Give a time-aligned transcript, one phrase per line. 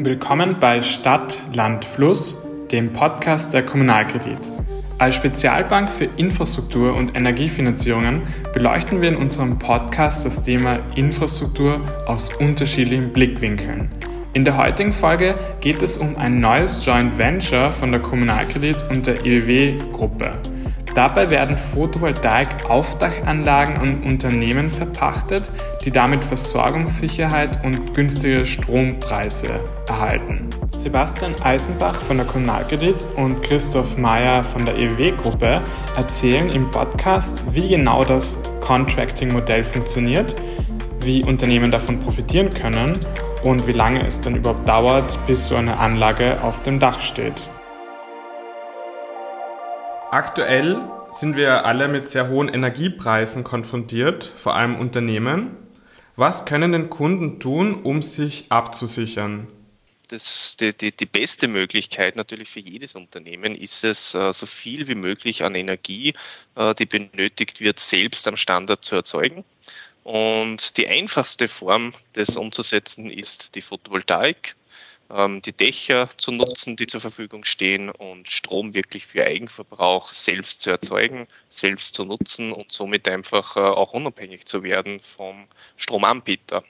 [0.00, 4.38] Willkommen bei Stadt, Land, Fluss, dem Podcast der Kommunalkredit.
[4.98, 8.22] Als Spezialbank für Infrastruktur und Energiefinanzierungen
[8.54, 13.90] beleuchten wir in unserem Podcast das Thema Infrastruktur aus unterschiedlichen Blickwinkeln.
[14.34, 19.04] In der heutigen Folge geht es um ein neues Joint Venture von der Kommunalkredit und
[19.04, 20.32] der IWW-Gruppe.
[20.98, 25.48] Dabei werden Photovoltaik-Aufdachanlagen an Unternehmen verpachtet,
[25.84, 30.50] die damit Versorgungssicherheit und günstige Strompreise erhalten.
[30.70, 35.60] Sebastian Eisenbach von der Kommunalkredit und Christoph Meyer von der EW-Gruppe
[35.96, 40.34] erzählen im Podcast, wie genau das Contracting-Modell funktioniert,
[40.98, 42.98] wie Unternehmen davon profitieren können
[43.44, 47.48] und wie lange es dann überhaupt dauert, bis so eine Anlage auf dem Dach steht.
[50.10, 50.80] Aktuell
[51.10, 55.56] sind wir alle mit sehr hohen Energiepreisen konfrontiert, vor allem Unternehmen.
[56.16, 59.46] Was können denn Kunden tun, um sich abzusichern?
[60.08, 64.88] Das, die, die, die, beste Möglichkeit natürlich für jedes Unternehmen ist es, äh, so viel
[64.88, 66.14] wie möglich an Energie,
[66.54, 69.44] äh, die benötigt wird, selbst am Standort zu erzeugen.
[70.04, 74.56] Und die einfachste Form, das umzusetzen, ist die Photovoltaik.
[75.10, 80.62] Ähm, die Dächer zu nutzen, die zur Verfügung stehen und Strom wirklich für Eigenverbrauch selbst
[80.62, 86.62] zu erzeugen, selbst zu nutzen und somit einfach äh, auch unabhängig zu werden vom Stromanbieter.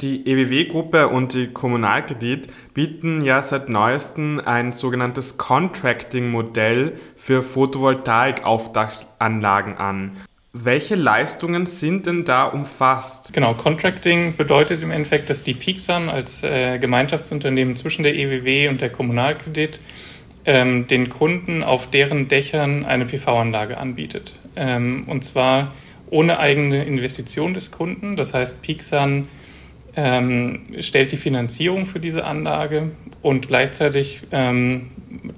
[0.00, 10.16] Die EWW-Gruppe und die Kommunalkredit bieten ja seit neuestem ein sogenanntes Contracting-Modell für Photovoltaik-Aufdachanlagen an.
[10.60, 13.32] Welche Leistungen sind denn da umfasst?
[13.32, 18.80] Genau, Contracting bedeutet im Endeffekt, dass die Pixan als äh, Gemeinschaftsunternehmen zwischen der EWW und
[18.80, 19.78] der Kommunalkredit
[20.46, 24.34] ähm, den Kunden auf deren Dächern eine PV-Anlage anbietet.
[24.56, 25.74] Ähm, und zwar
[26.10, 28.16] ohne eigene Investition des Kunden.
[28.16, 29.28] Das heißt, Pixan
[29.94, 32.90] ähm, stellt die Finanzierung für diese Anlage
[33.22, 34.90] und gleichzeitig ähm,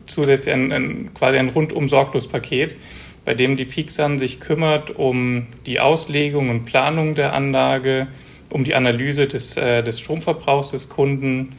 [0.07, 2.77] zusätzlich ein, ein, quasi ein rundum sorglos Paket
[3.25, 8.09] bei dem die Pixan sich kümmert um die Auslegung und Planung der Anlage,
[8.51, 11.53] um die Analyse des, äh, des Stromverbrauchs des Kunden,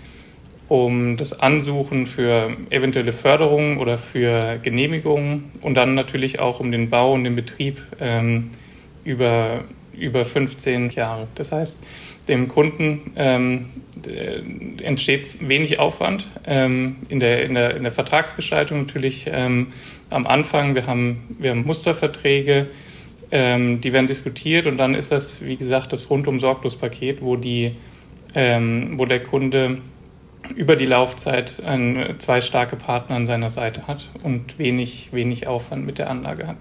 [0.68, 6.90] um das Ansuchen für eventuelle Förderungen oder für Genehmigungen und dann natürlich auch um den
[6.90, 8.48] Bau und den Betrieb ähm,
[9.04, 9.66] über,
[10.02, 11.28] über 15 Jahre.
[11.36, 11.80] Das heißt,
[12.28, 13.70] dem Kunden ähm,
[14.82, 19.68] entsteht wenig Aufwand ähm, in, der, in, der, in der Vertragsgestaltung natürlich ähm,
[20.10, 20.76] am Anfang.
[20.76, 22.68] Wir haben, wir haben Musterverträge,
[23.32, 27.36] ähm, die werden diskutiert und dann ist das, wie gesagt, das rundum sorglos Paket, wo,
[27.36, 27.76] die,
[28.36, 29.78] ähm, wo der Kunde
[30.56, 35.86] über die Laufzeit ein, zwei starke Partner an seiner Seite hat und wenig, wenig Aufwand
[35.86, 36.58] mit der Anlage hat.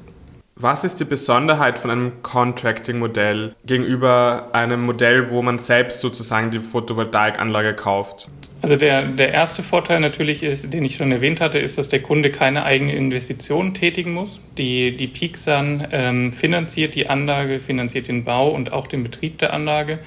[0.63, 6.59] Was ist die Besonderheit von einem Contracting-Modell gegenüber einem Modell, wo man selbst sozusagen die
[6.59, 8.27] Photovoltaikanlage kauft?
[8.61, 12.03] Also der, der erste Vorteil natürlich ist, den ich schon erwähnt hatte, ist, dass der
[12.03, 14.39] Kunde keine eigene Investition tätigen muss.
[14.59, 19.55] Die, die Pixan ähm, finanziert die Anlage, finanziert den Bau und auch den Betrieb der
[19.55, 19.99] Anlage.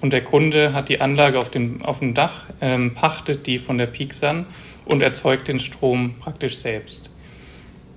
[0.00, 3.78] Und der Kunde hat die Anlage auf dem, auf dem Dach, ähm, pachtet die von
[3.78, 4.46] der Pixan
[4.84, 7.10] und erzeugt den Strom praktisch selbst.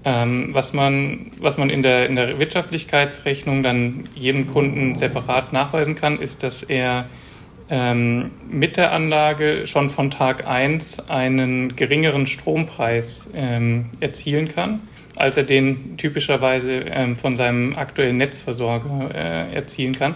[0.03, 5.95] Ähm, was man, was man in, der, in der Wirtschaftlichkeitsrechnung dann jedem Kunden separat nachweisen
[5.95, 7.05] kann, ist, dass er
[7.69, 14.81] ähm, mit der Anlage schon von Tag 1 einen geringeren Strompreis ähm, erzielen kann,
[15.15, 20.15] als er den typischerweise ähm, von seinem aktuellen Netzversorger äh, erzielen kann.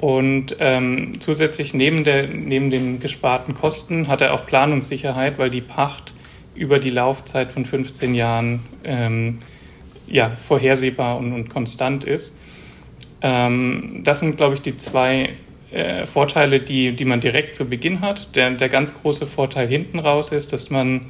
[0.00, 5.60] Und ähm, zusätzlich neben, der, neben den gesparten Kosten hat er auch Planungssicherheit, weil die
[5.60, 6.13] Pacht
[6.54, 9.38] über die Laufzeit von 15 Jahren ähm,
[10.06, 12.34] ja, vorhersehbar und, und konstant ist.
[13.22, 15.30] Ähm, das sind, glaube ich, die zwei
[15.70, 18.36] äh, Vorteile, die, die man direkt zu Beginn hat.
[18.36, 21.06] Der, der ganz große Vorteil hinten raus ist, dass man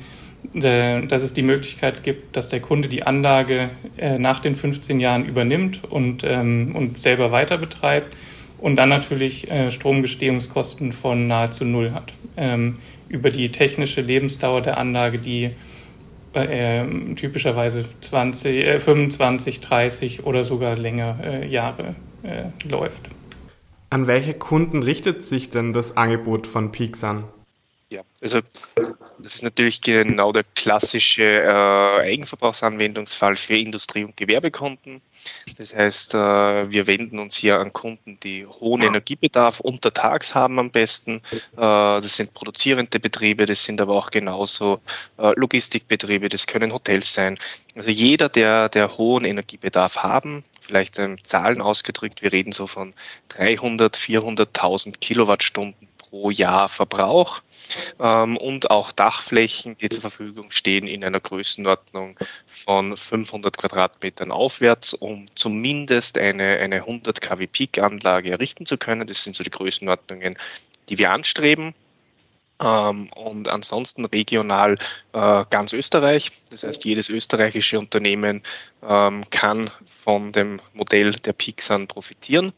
[0.52, 5.00] äh, dass es die Möglichkeit gibt, dass der Kunde die Anlage äh, nach den 15
[5.00, 8.14] Jahren übernimmt und, ähm, und selber weiter betreibt
[8.58, 12.12] und dann natürlich äh, Stromgestehungskosten von nahezu null hat.
[12.36, 12.78] Ähm,
[13.08, 15.50] über die technische Lebensdauer der Anlage, die
[16.34, 16.84] äh,
[17.14, 23.02] typischerweise 20, äh, 25, 30 oder sogar länger äh, Jahre äh, läuft.
[23.90, 27.24] An welche Kunden richtet sich denn das Angebot von Pixan?
[27.90, 28.40] Ja, also
[29.18, 35.00] das ist natürlich genau der klassische äh, Eigenverbrauchsanwendungsfall für Industrie- und Gewerbekunden.
[35.56, 40.70] Das heißt, äh, wir wenden uns hier an Kunden, die hohen Energiebedarf untertags haben am
[40.70, 41.16] besten.
[41.32, 44.80] Äh, das sind produzierende Betriebe, das sind aber auch genauso
[45.18, 47.38] äh, Logistikbetriebe, das können Hotels sein.
[47.74, 52.94] Also jeder, der, der hohen Energiebedarf haben, vielleicht ähm, Zahlen ausgedrückt, wir reden so von
[53.28, 57.42] 300, 400.000 Kilowattstunden pro Jahr Verbrauch
[57.98, 64.94] ähm, und auch Dachflächen, die zur Verfügung stehen in einer Größenordnung von 500 Quadratmetern aufwärts,
[64.94, 69.08] um zumindest eine, eine 100 kW Peak-Anlage errichten zu können.
[69.08, 70.38] Das sind so die Größenordnungen,
[70.88, 71.74] die wir anstreben.
[72.60, 74.78] Ähm, und ansonsten regional
[75.14, 76.30] äh, ganz Österreich.
[76.50, 78.44] Das heißt, jedes österreichische Unternehmen
[78.88, 79.68] ähm, kann
[80.04, 82.52] von dem Modell der Pixan profitieren.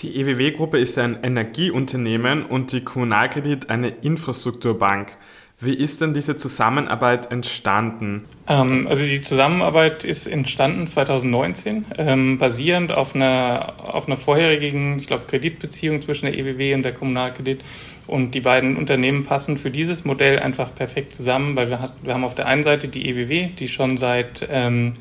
[0.00, 5.16] Die EWW-Gruppe ist ein Energieunternehmen und die Kommunalkredit eine Infrastrukturbank.
[5.60, 8.24] Wie ist denn diese Zusammenarbeit entstanden?
[8.46, 15.08] Ähm, also die Zusammenarbeit ist entstanden 2019, ähm, basierend auf einer, auf einer vorherigen, ich
[15.08, 17.64] glaube, Kreditbeziehung zwischen der EWW und der Kommunalkredit.
[18.06, 22.14] Und die beiden Unternehmen passen für dieses Modell einfach perfekt zusammen, weil wir, hat, wir
[22.14, 24.92] haben auf der einen Seite die EWW, die schon seit ähm,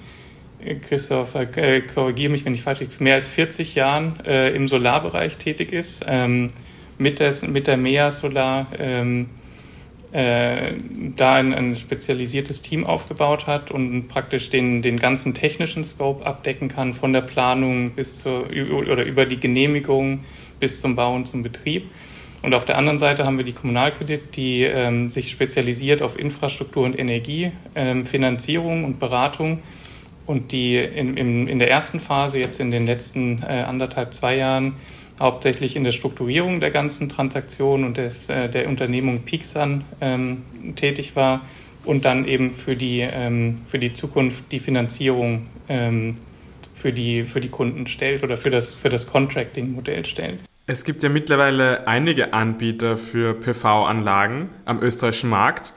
[0.82, 5.38] Christoph, äh, korrigiere mich, wenn ich falsch liege, mehr als 40 Jahren äh, im Solarbereich
[5.38, 6.50] tätig ist, ähm,
[6.98, 9.30] mit, des, mit der MEA Solar ähm,
[10.12, 10.74] äh,
[11.16, 16.70] da ein, ein, spezialisiertes Team aufgebaut hat und praktisch den, den ganzen technischen Scope abdecken
[16.70, 20.24] kann, von der Planung bis zur oder über die Genehmigung
[20.60, 21.92] bis zum Bau und zum Betrieb.
[22.42, 26.86] Und auf der anderen Seite haben wir die Kommunalkredit, die ähm, sich spezialisiert auf Infrastruktur
[26.86, 29.60] und Energie, ähm, Finanzierung und Beratung
[30.28, 34.38] und die in, in, in der ersten Phase, jetzt in den letzten äh, anderthalb, zwei
[34.38, 34.74] Jahren,
[35.20, 40.44] hauptsächlich in der Strukturierung der ganzen Transaktionen und des, äh, der Unternehmung Pixan ähm,
[40.76, 41.42] tätig war
[41.86, 46.18] und dann eben für die, ähm, für die Zukunft die Finanzierung ähm,
[46.76, 50.40] für, die, für die Kunden stellt oder für das, für das Contracting-Modell stellt.
[50.68, 55.74] Es gibt ja mittlerweile einige Anbieter für PV-Anlagen am österreichischen Markt,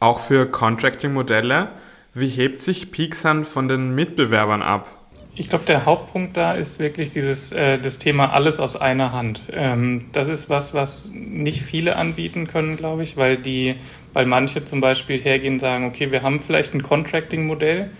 [0.00, 1.68] auch für Contracting-Modelle.
[2.16, 4.88] Wie hebt sich Pixan von den Mitbewerbern ab?
[5.34, 9.40] Ich glaube, der Hauptpunkt da ist wirklich dieses äh, das Thema alles aus einer Hand.
[9.52, 13.74] Ähm, das ist was, was nicht viele anbieten können, glaube ich, weil die,
[14.12, 17.90] weil manche zum Beispiel hergehen und sagen, okay, wir haben vielleicht ein Contracting-Modell,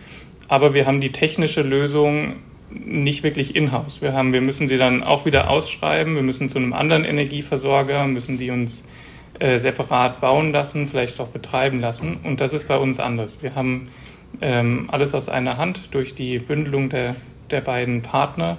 [0.46, 2.36] aber wir haben die technische Lösung
[2.70, 4.00] nicht wirklich in-house.
[4.00, 8.06] Wir haben, wir müssen sie dann auch wieder ausschreiben, wir müssen zu einem anderen Energieversorger,
[8.06, 8.84] müssen die uns
[9.38, 12.18] äh, separat bauen lassen, vielleicht auch betreiben lassen.
[12.22, 13.42] Und das ist bei uns anders.
[13.42, 13.84] Wir haben
[14.40, 17.16] ähm, alles aus einer Hand durch die Bündelung der,
[17.50, 18.58] der beiden Partner.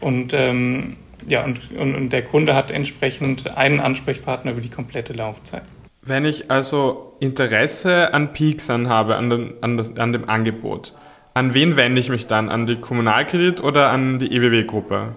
[0.00, 0.96] Und, ähm,
[1.26, 5.62] ja, und, und, und der Kunde hat entsprechend einen Ansprechpartner über die komplette Laufzeit.
[6.02, 10.94] Wenn ich also Interesse an Peaksan habe, an, den, an, das, an dem Angebot,
[11.32, 12.50] an wen wende ich mich dann?
[12.50, 15.14] An die Kommunalkredit oder an die EWW-Gruppe?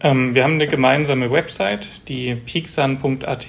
[0.00, 3.46] Ähm, wir haben eine gemeinsame Website, die peaksan.at.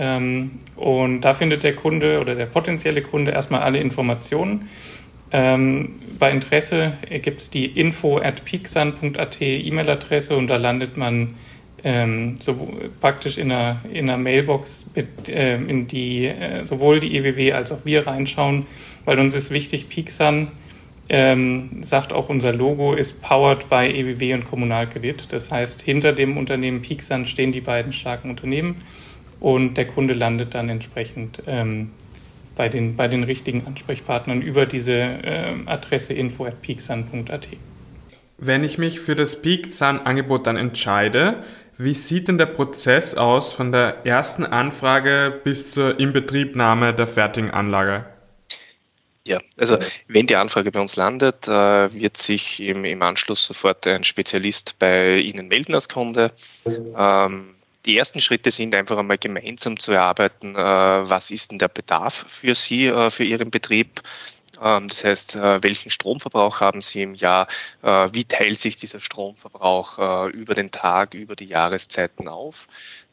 [0.00, 4.70] Ähm, und da findet der Kunde oder der potenzielle Kunde erstmal alle Informationen.
[5.30, 11.34] Ähm, bei Interesse gibt es die info at peaksun.at E-Mail-Adresse und da landet man
[11.84, 12.68] ähm, so
[13.00, 17.70] praktisch in einer, in einer Mailbox, mit, äh, in die äh, sowohl die EWW als
[17.70, 18.66] auch wir reinschauen,
[19.04, 20.48] weil uns ist wichtig, Peaksun
[21.10, 25.28] ähm, sagt auch unser Logo ist powered by EWW und Kommunalkredit.
[25.30, 28.76] Das heißt, hinter dem Unternehmen Peaksun stehen die beiden starken Unternehmen
[29.40, 31.90] und der Kunde landet dann entsprechend ähm,
[32.54, 37.48] bei, den, bei den richtigen Ansprechpartnern über diese äh, Adresse info at peaksun.at.
[38.38, 41.42] Wenn ich mich für das PeakSun-Angebot dann entscheide,
[41.76, 47.50] wie sieht denn der Prozess aus von der ersten Anfrage bis zur Inbetriebnahme der fertigen
[47.50, 48.04] Anlage?
[49.26, 49.78] Ja, also
[50.08, 51.50] wenn die Anfrage bei uns landet, äh,
[51.94, 56.32] wird sich im, im Anschluss sofort ein Spezialist bei Ihnen melden als Kunde.
[56.66, 57.54] Ähm,
[57.86, 62.24] die ersten Schritte sind einfach einmal gemeinsam zu erarbeiten, äh, was ist denn der Bedarf
[62.28, 64.02] für Sie, äh, für Ihren Betrieb.
[64.60, 67.48] Ähm, das heißt, äh, welchen Stromverbrauch haben Sie im Jahr?
[67.82, 72.68] Wie teilt sich dieser Stromverbrauch über den Tag, über die Jahreszeiten auf?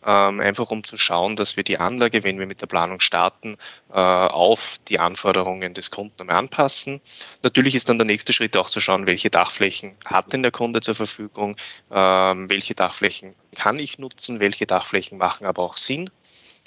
[0.08, 3.58] Ähm, einfach um zu schauen, dass wir die Anlage, wenn wir mit der Planung starten,
[3.90, 7.02] äh, auf die Anforderungen des Kunden anpassen.
[7.44, 10.80] Natürlich ist dann der nächste Schritt auch zu schauen, welche Dachflächen hat denn der Kunde
[10.80, 11.58] zur Verfügung,
[11.92, 16.10] ähm, welche Dachflächen kann ich nutzen, welche Dachflächen machen aber auch Sinn.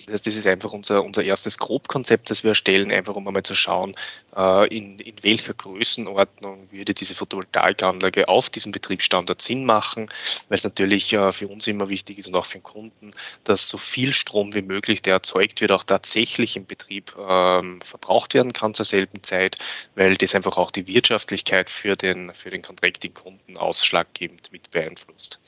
[0.06, 3.54] Das das ist einfach unser, unser erstes Grobkonzept, das wir erstellen, einfach um einmal zu
[3.54, 3.96] schauen,
[4.36, 10.08] äh, in, in welcher Größenordnung würde diese Photovoltaikanlage auf diesem Betriebsstandort Sinn machen,
[10.48, 13.10] weil es natürlich äh, für uns immer wichtig ist und auch für den Kunden,
[13.42, 18.34] dass so viel Strom wie möglich, der erzeugt wird, auch tatsächlich im Betrieb ähm, verbraucht
[18.34, 19.58] werden kann zur selben Zeit,
[19.96, 25.40] weil das einfach auch die Wirtschaftlichkeit für den, für den Contracting-Kunden ausschlaggebend mit beeinflusst.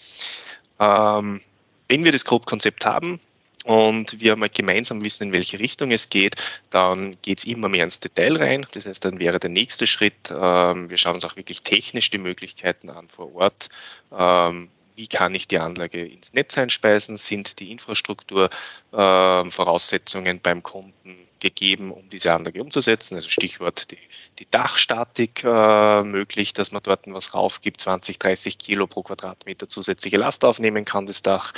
[0.80, 1.40] Ähm,
[1.87, 3.21] wenn wir das Grobkonzept haben,
[3.64, 6.37] und wir mal gemeinsam wissen, in welche Richtung es geht,
[6.71, 8.66] dann geht es immer mehr ins Detail rein.
[8.73, 12.19] Das heißt, dann wäre der nächste Schritt, ähm, wir schauen uns auch wirklich technisch die
[12.19, 13.69] Möglichkeiten an vor Ort.
[14.11, 21.22] Ähm, wie kann ich die Anlage ins Netz einspeisen, sind die Infrastrukturvoraussetzungen äh, beim Kunden
[21.42, 23.16] gegeben, um diese Anlage umzusetzen.
[23.16, 23.99] Also Stichwort die,
[24.38, 30.16] die Dachstatik äh, möglich, dass man dort was raufgibt, 20, 30 Kilo pro Quadratmeter zusätzliche
[30.16, 31.52] Last aufnehmen kann, das Dach.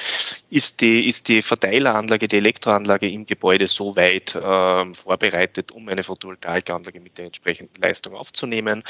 [0.51, 6.03] Ist die, ist die Verteileranlage, die Elektroanlage im Gebäude so weit äh, vorbereitet, um eine
[6.03, 8.83] Photovoltaikanlage mit der entsprechenden Leistung aufzunehmen?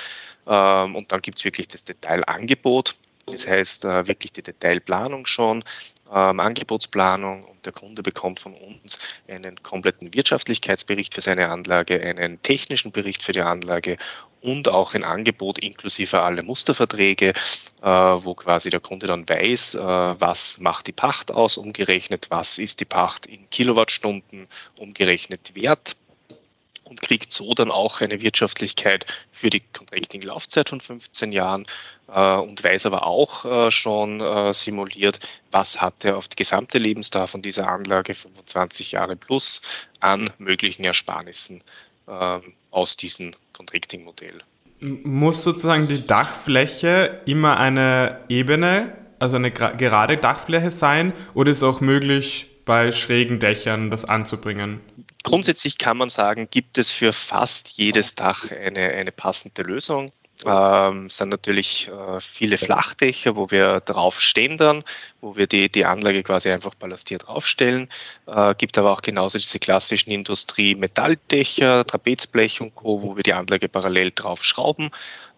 [0.46, 2.94] Ähm, und dann gibt es wirklich das Detailangebot.
[3.26, 5.64] Das heißt äh, wirklich die Detailplanung schon,
[6.12, 12.43] ähm, Angebotsplanung und der Kunde bekommt von uns einen kompletten Wirtschaftlichkeitsbericht für seine Anlage, einen
[12.43, 13.97] technischen Bericht für die Anlage
[14.40, 17.33] und auch ein Angebot inklusive alle Musterverträge,
[17.83, 22.59] äh, wo quasi der Kunde dann weiß, äh, was macht die Pacht aus, umgerechnet, was
[22.59, 25.97] ist die Pacht in Kilowattstunden umgerechnet wert
[26.84, 31.66] und kriegt so dann auch eine Wirtschaftlichkeit für die Contracting-Laufzeit von 15 Jahren
[32.08, 35.18] äh, und weiß aber auch äh, schon äh, simuliert,
[35.50, 39.62] was hat er auf die gesamte Lebensdauer von dieser Anlage 25 Jahre plus
[40.00, 41.62] an möglichen Ersparnissen
[42.08, 44.40] ähm, aus diesem Contracting-Modell.
[44.80, 51.62] Muss sozusagen die Dachfläche immer eine Ebene, also eine gerade Dachfläche sein oder ist es
[51.62, 54.80] auch möglich, bei schrägen Dächern das anzubringen?
[55.25, 60.12] Grundsätzlich kann man sagen, gibt es für fast jedes Dach eine, eine passende Lösung.
[60.44, 64.82] Ähm, sind natürlich äh, viele Flachdächer, wo wir drauf stehen dann,
[65.20, 67.88] wo wir die, die Anlage quasi einfach ballastiert draufstellen.
[68.26, 73.68] Äh, gibt aber auch genauso diese klassischen Industrie-Metalldächer, Trapezblech und Co., wo wir die Anlage
[73.68, 74.90] parallel drauf schrauben.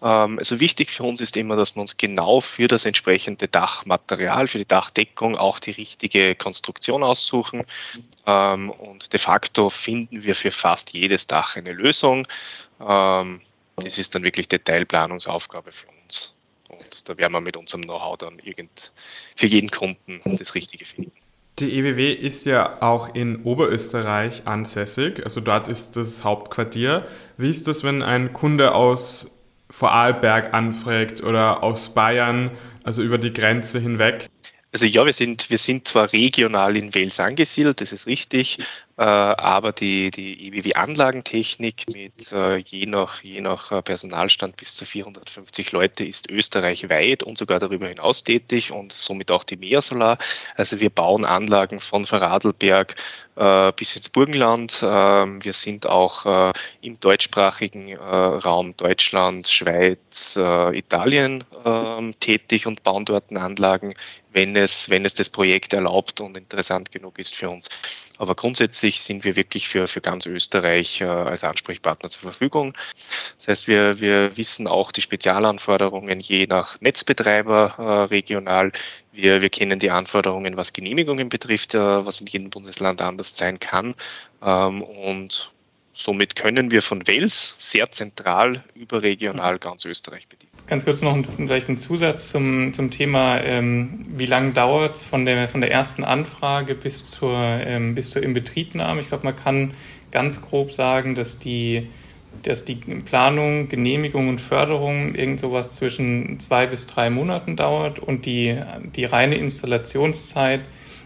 [0.02, 4.48] Ähm, also wichtig für uns ist immer, dass wir uns genau für das entsprechende Dachmaterial,
[4.48, 7.64] für die Dachdeckung auch die richtige Konstruktion aussuchen.
[8.26, 12.26] Ähm, und de facto finden wir für fast jedes Dach eine Lösung.
[12.80, 13.40] Ähm,
[13.76, 16.36] das ist dann wirklich Detailplanungsaufgabe für uns.
[16.68, 18.92] Und da werden wir mit unserem Know-how dann irgend
[19.36, 21.12] für jeden Kunden das Richtige finden.
[21.58, 27.08] Die EWW ist ja auch in Oberösterreich ansässig, also dort ist das Hauptquartier.
[27.38, 29.30] Wie ist das, wenn ein Kunde aus
[29.70, 32.50] Vorarlberg anfragt oder aus Bayern,
[32.84, 34.28] also über die Grenze hinweg?
[34.72, 38.58] Also ja, wir sind, wir sind zwar regional in Wels angesiedelt, das ist richtig,
[39.02, 45.72] aber die, die EWW-Anlagentechnik mit äh, je, nach, je nach äh, Personalstand bis zu 450
[45.72, 50.16] Leute ist österreichweit und sogar darüber hinaus tätig und somit auch die Meersolar.
[50.54, 52.94] Also wir bauen Anlagen von Vorarlberg
[53.36, 54.82] äh, bis ins Burgenland.
[54.82, 62.82] Ähm, wir sind auch äh, im deutschsprachigen äh, Raum Deutschland, Schweiz, Italien ähm, tätig und
[62.82, 63.94] bauen dort Anlagen
[64.36, 67.70] wenn es, wenn es das Projekt erlaubt und interessant genug ist für uns.
[68.18, 72.72] Aber grundsätzlich sind wir wirklich für, für ganz Österreich äh, als Ansprechpartner zur Verfügung.
[73.38, 77.82] Das heißt, wir, wir wissen auch die Spezialanforderungen je nach Netzbetreiber äh,
[78.14, 78.72] regional.
[79.12, 83.58] Wir, wir kennen die Anforderungen, was Genehmigungen betrifft, äh, was in jedem Bundesland anders sein
[83.58, 83.94] kann.
[84.42, 85.52] Ähm, und
[85.98, 90.52] Somit können wir von Wels sehr zentral überregional ganz Österreich bedienen.
[90.66, 95.24] Ganz kurz noch vielleicht ein Zusatz zum, zum Thema, ähm, wie lange dauert es von
[95.24, 99.00] der, von der ersten Anfrage bis zur, ähm, bis zur Inbetriebnahme?
[99.00, 99.72] Ich glaube, man kann
[100.10, 101.88] ganz grob sagen, dass die,
[102.42, 108.26] dass die Planung, Genehmigung und Förderung irgend sowas zwischen zwei bis drei Monaten dauert und
[108.26, 108.54] die,
[108.94, 110.60] die reine Installationszeit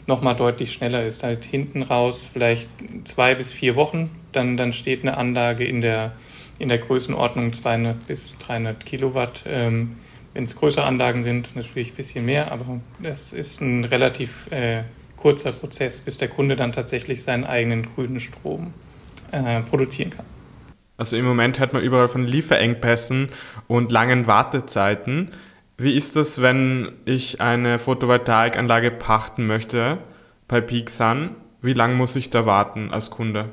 [0.09, 1.23] nochmal deutlich schneller ist.
[1.23, 2.69] Halt hinten raus vielleicht
[3.05, 6.13] zwei bis vier Wochen, dann, dann steht eine Anlage in der,
[6.59, 9.45] in der Größenordnung 200 bis 300 Kilowatt.
[9.47, 9.97] Ähm,
[10.35, 14.85] Wenn es größere Anlagen sind, natürlich ein bisschen mehr, aber das ist ein relativ äh,
[15.17, 18.73] kurzer Prozess, bis der Kunde dann tatsächlich seinen eigenen grünen Strom
[19.33, 20.25] äh, produzieren kann.
[20.97, 23.31] Also im Moment hört man überall von Lieferengpässen
[23.69, 25.31] und langen Wartezeiten.
[25.79, 29.97] Wie ist das, wenn ich eine Photovoltaikanlage pachten möchte
[30.47, 31.31] bei Peak Sun?
[31.63, 33.49] Wie lange muss ich da warten als Kunde?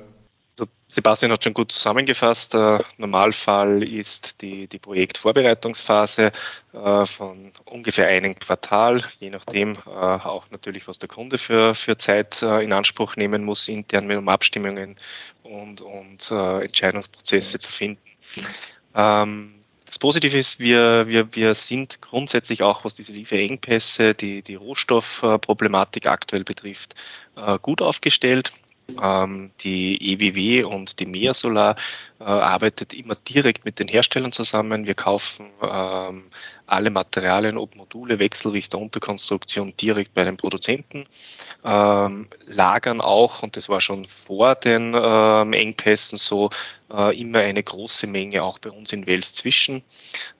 [0.87, 2.53] Sebastian hat schon gut zusammengefasst.
[2.53, 6.31] Der Normalfall ist die, die Projektvorbereitungsphase
[6.73, 11.97] äh, von ungefähr einem Quartal, je nachdem äh, auch natürlich, was der Kunde für, für
[11.97, 14.95] Zeit äh, in Anspruch nehmen muss, intern um Abstimmungen
[15.43, 18.01] und, und Entscheidungsprozesse zu finden.
[18.95, 19.53] Ähm,
[19.85, 26.07] das Positive ist, wir, wir, wir sind grundsätzlich auch, was diese Lieferengpässe, die, die Rohstoffproblematik
[26.07, 26.95] aktuell betrifft,
[27.37, 28.51] äh, gut aufgestellt.
[29.01, 31.75] Ähm, die EWW und die Mea Solar
[32.19, 34.87] äh, arbeitet immer direkt mit den Herstellern zusammen.
[34.87, 36.23] Wir kaufen ähm,
[36.65, 41.05] alle Materialien, ob Module, Wechselrichter, Unterkonstruktion direkt bei den Produzenten,
[41.65, 46.49] ähm, lagern auch, und das war schon vor den Engpässen so,
[46.91, 49.83] äh, immer eine große Menge auch bei uns in Wels zwischen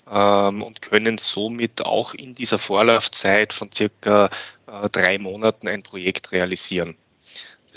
[0.06, 4.30] und können somit auch in dieser Vorlaufzeit von circa
[4.68, 6.96] äh, drei Monaten ein Projekt realisieren.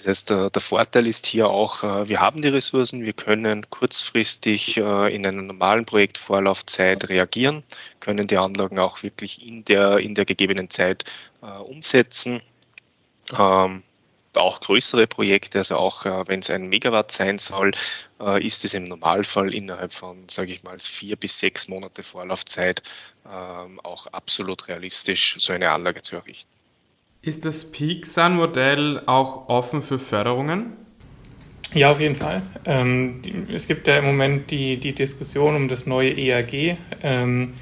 [0.00, 3.68] Das heißt, der, der, Vorteil ist hier auch, äh, wir haben die Ressourcen, wir können
[3.68, 7.62] kurzfristig äh, in einer normalen Projektvorlaufzeit reagieren,
[8.00, 11.04] können die Anlagen auch wirklich in der, in der gegebenen Zeit
[11.42, 12.40] äh, umsetzen.
[13.38, 13.82] Ähm,
[14.32, 17.72] auch größere Projekte, also auch wenn es ein Megawatt sein soll,
[18.38, 22.80] ist es im Normalfall innerhalb von, sage ich mal, vier bis sechs Monate Vorlaufzeit
[23.28, 26.59] ähm, auch absolut realistisch, so eine Anlage zu errichten.
[27.22, 30.72] Ist das Peak Sun Modell auch offen für Förderungen?
[31.74, 32.40] Ja, auf jeden Fall.
[32.64, 36.78] Ähm, die, es gibt ja im Moment die, die Diskussion um das neue EAG.
[37.02, 37.52] Ähm,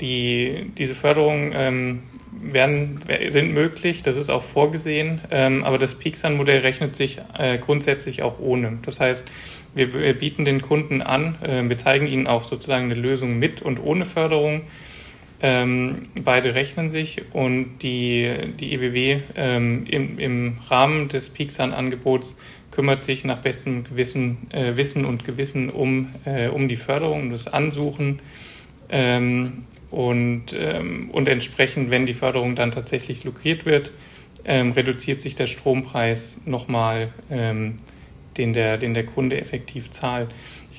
[0.00, 6.16] die, diese Förderungen ähm, werden, sind möglich, das ist auch vorgesehen, ähm, aber das Peak
[6.16, 8.78] Sun Modell rechnet sich äh, grundsätzlich auch ohne.
[8.82, 9.28] Das heißt,
[9.74, 13.62] wir, wir bieten den Kunden an, äh, wir zeigen ihnen auch sozusagen eine Lösung mit
[13.62, 14.62] und ohne Förderung
[15.42, 22.36] ähm, beide rechnen sich und die, die EBW ähm, im, im Rahmen des Peaksan-Angebots
[22.70, 27.52] kümmert sich nach bestem Gewissen, äh, Wissen und Gewissen um, äh, um die Förderung, das
[27.52, 28.20] Ansuchen
[28.88, 33.90] ähm, und, ähm, und entsprechend, wenn die Förderung dann tatsächlich lukriert wird,
[34.44, 37.78] ähm, reduziert sich der Strompreis nochmal, ähm,
[38.36, 40.30] den, der, den der Kunde effektiv zahlt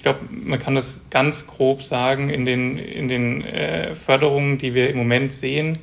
[0.03, 4.89] glaube, man kann das ganz grob sagen, in den, in den äh, Förderungen, die wir
[4.89, 5.73] im Moment sehen,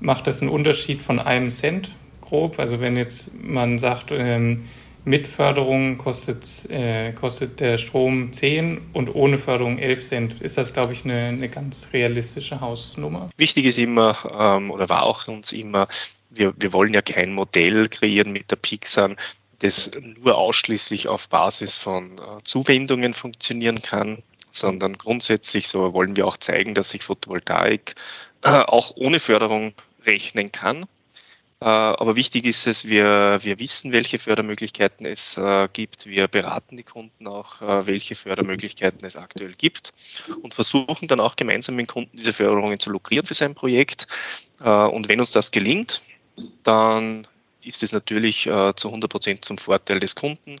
[0.00, 2.58] macht das einen Unterschied von einem Cent grob.
[2.58, 4.64] Also wenn jetzt man sagt, ähm,
[5.04, 10.72] mit Förderung kostet, äh, kostet der Strom 10 und ohne Förderung 11 Cent, ist das,
[10.72, 13.28] glaube ich, eine, eine ganz realistische Hausnummer.
[13.36, 15.88] Wichtig ist immer, ähm, oder war auch uns immer,
[16.30, 19.16] wir, wir wollen ja kein Modell kreieren mit der Pixan,
[19.62, 26.26] das nur ausschließlich auf Basis von äh, Zuwendungen funktionieren kann, sondern grundsätzlich so wollen wir
[26.26, 27.94] auch zeigen, dass sich Photovoltaik
[28.42, 29.72] äh, auch ohne Förderung
[30.04, 30.82] rechnen kann.
[31.60, 35.40] Äh, aber wichtig ist es, wir, wir wissen, welche Fördermöglichkeiten es
[35.72, 36.06] gibt.
[36.06, 39.92] Wir beraten die Kunden auch, welche Fördermöglichkeiten es aktuell gibt
[40.42, 44.08] und versuchen dann auch gemeinsam mit Kunden diese Förderungen zu lukrieren für sein Projekt.
[44.58, 46.02] Und wenn uns das gelingt,
[46.64, 47.26] dann
[47.62, 50.56] ist es natürlich äh, zu 100 Prozent zum Vorteil des Kunden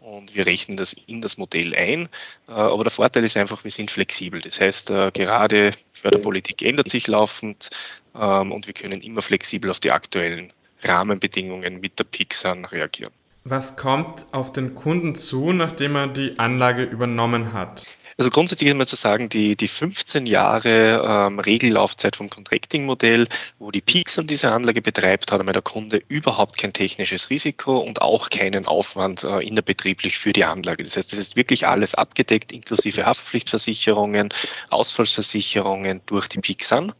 [0.00, 2.08] und wir rechnen das in das Modell ein.
[2.48, 4.40] Äh, aber der Vorteil ist einfach, wir sind flexibel.
[4.40, 7.70] Das heißt, äh, gerade Förderpolitik ändert sich laufend
[8.14, 13.12] ähm, und wir können immer flexibel auf die aktuellen Rahmenbedingungen mit der Pixan reagieren.
[13.44, 17.86] Was kommt auf den Kunden zu, nachdem er die Anlage übernommen hat?
[18.16, 23.26] Also grundsätzlich ist mal zu sagen, die, die 15 Jahre ähm, Regellaufzeit vom Contracting-Modell,
[23.58, 27.78] wo die Peaks an dieser Anlage betreibt, hat einmal der Kunde überhaupt kein technisches Risiko
[27.78, 30.84] und auch keinen Aufwand äh, innerbetrieblich für die Anlage.
[30.84, 34.28] Das heißt, es ist wirklich alles abgedeckt, inklusive Haftpflichtversicherungen,
[34.70, 36.92] Ausfallsversicherungen durch die Peaks an.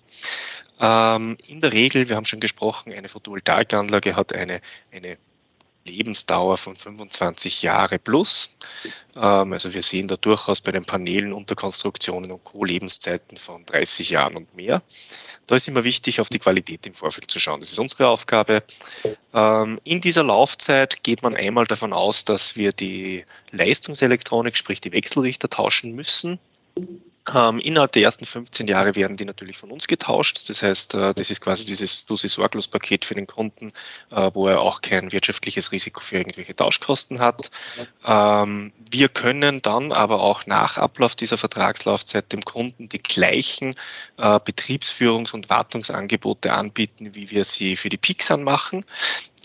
[0.80, 5.18] Ähm, in der Regel, wir haben schon gesprochen, eine Photovoltaikanlage hat eine, eine
[5.84, 8.50] Lebensdauer von 25 Jahre plus.
[9.14, 12.64] Ähm, also wir sehen da durchaus bei den Paneelen Unterkonstruktionen und Co.
[12.64, 14.82] Lebenszeiten von 30 Jahren und mehr.
[15.46, 17.60] Da ist immer wichtig, auf die Qualität im Vorfeld zu schauen.
[17.60, 18.62] Das ist unsere Aufgabe.
[19.34, 24.92] Ähm, in dieser Laufzeit geht man einmal davon aus, dass wir die Leistungselektronik, sprich die
[24.92, 26.38] Wechselrichter tauschen müssen.
[27.26, 30.46] Innerhalb der ersten 15 Jahre werden die natürlich von uns getauscht.
[30.50, 33.72] Das heißt, äh, das ist quasi dieses Dusi sorglos Paket für den Kunden,
[34.10, 37.50] äh, wo er auch kein wirtschaftliches Risiko für irgendwelche Tauschkosten hat.
[38.04, 43.74] Ähm, wir können dann aber auch nach Ablauf dieser Vertragslaufzeit dem Kunden die gleichen
[44.18, 48.84] äh, Betriebsführungs- und Wartungsangebote anbieten, wie wir sie für die Pixan machen.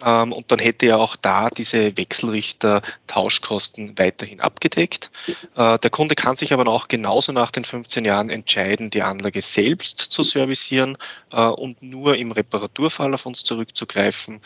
[0.03, 5.11] Ähm, und dann hätte er auch da diese Wechselrichter-Tauschkosten weiterhin abgedeckt.
[5.55, 9.41] Äh, der Kunde kann sich aber auch genauso nach den 15 Jahren entscheiden, die Anlage
[9.41, 10.97] selbst zu servicieren
[11.31, 14.41] äh, und nur im Reparaturfall auf uns zurückzugreifen.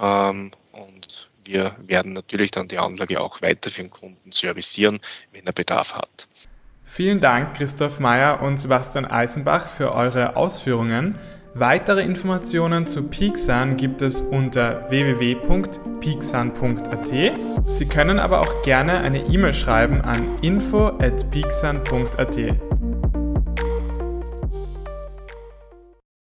[0.00, 5.00] Ähm, und wir werden natürlich dann die Anlage auch weiter für den Kunden servicieren,
[5.32, 6.28] wenn er Bedarf hat.
[6.84, 11.18] Vielen Dank, Christoph Meyer und Sebastian Eisenbach, für eure Ausführungen.
[11.54, 17.10] Weitere Informationen zu Peaksun gibt es unter www.peaksun.at.
[17.64, 22.38] Sie können aber auch gerne eine E-Mail schreiben an info@peaksun.at.